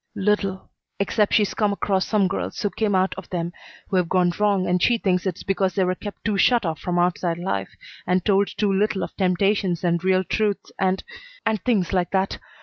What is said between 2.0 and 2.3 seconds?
some